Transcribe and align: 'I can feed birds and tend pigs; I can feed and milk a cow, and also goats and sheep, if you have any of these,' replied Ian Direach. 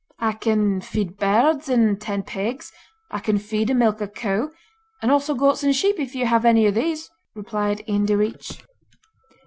'I 0.17 0.31
can 0.41 0.81
feed 0.81 1.17
birds 1.17 1.69
and 1.69 2.01
tend 2.01 2.25
pigs; 2.25 2.71
I 3.11 3.19
can 3.19 3.37
feed 3.37 3.69
and 3.69 3.77
milk 3.77 4.01
a 4.01 4.07
cow, 4.07 4.49
and 4.99 5.11
also 5.11 5.35
goats 5.35 5.61
and 5.61 5.75
sheep, 5.75 5.99
if 5.99 6.15
you 6.15 6.25
have 6.25 6.43
any 6.43 6.65
of 6.65 6.73
these,' 6.73 7.11
replied 7.35 7.83
Ian 7.87 8.07
Direach. 8.07 8.65